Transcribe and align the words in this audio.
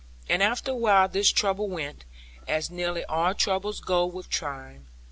And 0.27 0.41
after 0.41 0.71
a 0.71 0.75
while 0.75 1.07
this 1.07 1.31
trouble 1.31 1.69
went, 1.69 2.05
as 2.47 2.71
nearly 2.71 3.05
all 3.05 3.35
troubles 3.35 3.79
go 3.79 4.07
with 4.07 4.31
time. 4.31 4.87